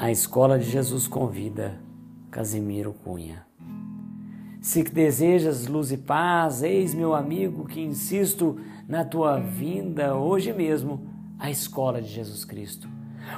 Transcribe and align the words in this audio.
A 0.00 0.10
Escola 0.10 0.58
de 0.58 0.64
Jesus 0.64 1.06
convida 1.06 1.78
Casimiro 2.30 2.94
Cunha. 3.04 3.44
Se 4.58 4.82
desejas 4.82 5.66
luz 5.66 5.92
e 5.92 5.98
paz, 5.98 6.62
eis 6.62 6.94
meu 6.94 7.14
amigo 7.14 7.66
que 7.66 7.82
insisto 7.82 8.58
na 8.88 9.04
tua 9.04 9.38
vinda 9.38 10.16
hoje 10.16 10.54
mesmo 10.54 11.06
à 11.38 11.50
Escola 11.50 12.00
de 12.00 12.08
Jesus 12.08 12.46
Cristo. 12.46 12.88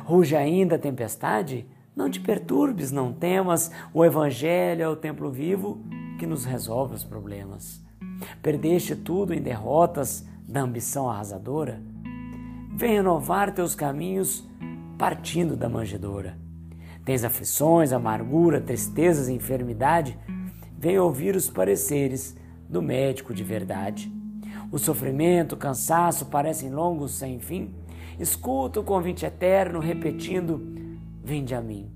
Ruge 0.05 0.37
ainda 0.37 0.77
a 0.77 0.79
tempestade? 0.79 1.67
Não 1.97 2.09
te 2.09 2.21
perturbes, 2.21 2.93
não 2.93 3.13
temas, 3.13 3.73
o 3.93 4.05
Evangelho 4.05 4.83
é 4.83 4.89
o 4.89 4.95
templo 4.95 5.33
vivo 5.33 5.83
que 6.17 6.29
nos 6.29 6.45
resolve 6.45 6.95
os 6.95 7.03
problemas. 7.03 7.85
Perdeste 8.41 8.95
tudo 8.95 9.35
em 9.35 9.43
derrotas 9.43 10.25
da 10.47 10.61
ambição 10.61 11.11
arrasadora? 11.11 11.83
Vem 12.77 12.93
renovar 12.93 13.53
teus 13.53 13.75
caminhos 13.75 14.49
partindo 14.97 15.57
da 15.57 15.69
manjedoura. 15.69 16.41
Tens 17.05 17.25
aflições, 17.25 17.93
amargura, 17.93 18.61
tristezas 18.61 19.29
e 19.29 19.33
enfermidade? 19.33 20.17
Vem 20.79 20.99
ouvir 20.99 21.35
os 21.35 21.51
pareceres 21.51 22.37
do 22.69 22.81
médico 22.81 23.35
de 23.35 23.43
verdade. 23.43 24.13
O 24.71 24.79
sofrimento, 24.79 25.55
o 25.55 25.59
cansaço 25.59 26.27
parecem 26.27 26.71
longos 26.71 27.13
sem 27.13 27.41
fim. 27.41 27.75
Escuta 28.19 28.81
o 28.81 28.85
convite 28.85 29.27
eterno 29.27 29.81
repetindo: 29.81 30.61
Vinde 31.25 31.55
a 31.55 31.61
mim. 31.61 31.91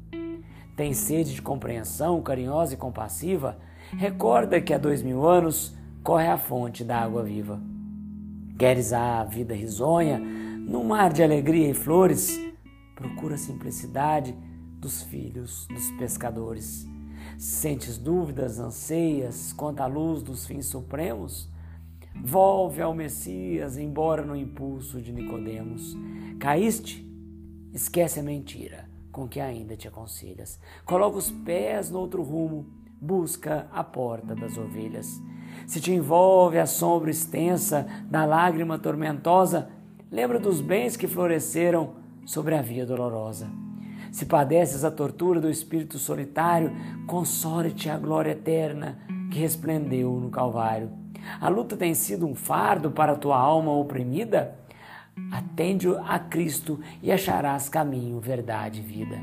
Tens 0.77 0.99
sede 0.99 1.35
de 1.35 1.43
compreensão 1.43 2.21
carinhosa 2.21 2.75
e 2.75 2.77
compassiva? 2.77 3.59
Recorda 3.97 4.61
que 4.61 4.75
há 4.75 4.79
dois 4.79 5.03
mil 5.03 5.27
anos 5.27 5.75
corre 6.03 6.27
a 6.27 6.37
fonte 6.37 6.85
da 6.85 6.99
água 6.99 7.23
viva. 7.23 7.61
Queres 8.59 8.93
a 8.93 9.23
vida 9.25 9.55
risonha, 9.55 10.19
num 10.19 10.85
mar 10.85 11.13
de 11.13 11.23
alegria 11.23 11.71
e 11.71 11.75
flores? 11.75 12.41
Procura 12.95 13.37
simplicidade 13.37 14.35
dos 14.87 15.03
filhos 15.03 15.67
dos 15.69 15.91
pescadores. 15.99 16.87
Sentes 17.37 17.99
dúvidas, 17.99 18.61
anseias 18.61 19.53
quanto 19.53 19.81
à 19.81 19.87
luz 19.87 20.23
dos 20.23 20.47
fins 20.47 20.67
supremos? 20.67 21.51
Volve 22.25 22.81
ao 22.81 22.95
Messias, 22.95 23.77
embora 23.77 24.25
no 24.25 24.37
impulso 24.37 25.03
de 25.03 25.13
Nicodemos. 25.13 25.97
Caíste? 26.39 27.05
Esquece 27.75 28.21
a 28.21 28.23
mentira 28.23 28.89
com 29.11 29.27
que 29.27 29.41
ainda 29.41 29.77
te 29.77 29.89
aconselhas. 29.89 30.61
Coloca 30.85 31.19
os 31.19 31.33
pés 31.33 31.91
no 31.91 31.99
outro 31.99 32.23
rumo, 32.23 32.67
busca 33.01 33.67
a 33.73 33.83
porta 33.83 34.37
das 34.37 34.57
ovelhas. 34.57 35.21
Se 35.67 35.81
te 35.81 35.93
envolve 35.93 36.61
a 36.61 36.67
sombra 36.67 37.11
extensa 37.11 37.89
da 38.09 38.25
lágrima 38.25 38.79
tormentosa, 38.79 39.69
lembra 40.13 40.39
dos 40.39 40.61
bens 40.61 40.97
que 40.97 41.09
floresceram 41.09 41.97
sobre 42.25 42.55
a 42.55 42.63
via 42.63 42.87
dolorosa. 42.87 43.66
Se 44.11 44.27
padeces 44.27 44.85
a 44.85 44.91
tortura 44.91 45.41
do 45.41 45.51
espírito 45.51 45.99
solitário, 45.99 46.73
console-te 47.07 47.91
a 47.91 47.99
glória 47.99 48.33
eterna 48.33 48.99
que 49.31 49.39
resplendeu 49.39 50.13
no 50.21 50.31
Calvário. 50.31 50.91
A 51.41 51.49
luta 51.49 51.77
tem 51.77 51.95
sido 51.95 52.27
um 52.27 52.35
fardo 52.35 52.91
para 52.91 53.13
a 53.13 53.17
tua 53.17 53.37
alma 53.37 53.73
oprimida? 53.73 54.57
Atende 55.33 55.89
a 56.07 56.19
Cristo 56.19 56.79
e 57.03 57.11
acharás 57.11 57.69
caminho, 57.69 58.21
verdade 58.21 58.81
e 58.81 58.83
vida. 58.83 59.19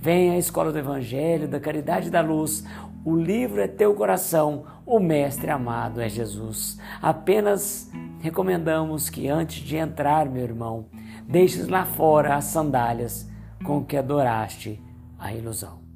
Venha 0.00 0.32
à 0.32 0.38
escola 0.38 0.72
do 0.72 0.78
Evangelho, 0.78 1.48
da 1.48 1.60
caridade 1.60 2.08
e 2.08 2.10
da 2.10 2.20
luz. 2.20 2.64
O 3.04 3.16
livro 3.16 3.60
é 3.60 3.68
teu 3.68 3.94
coração, 3.94 4.64
o 4.84 4.98
Mestre 4.98 5.50
amado 5.50 6.00
é 6.00 6.08
Jesus. 6.08 6.78
Apenas 7.00 7.90
recomendamos 8.20 9.08
que 9.08 9.28
antes 9.28 9.62
de 9.62 9.76
entrar, 9.76 10.26
meu 10.26 10.42
irmão, 10.42 10.86
deixes 11.26 11.68
lá 11.68 11.84
fora 11.84 12.34
as 12.34 12.44
sandálias 12.44 13.28
com 13.64 13.84
que 13.84 13.96
adoraste 13.96 14.80
a 15.18 15.32
ilusão. 15.32 15.87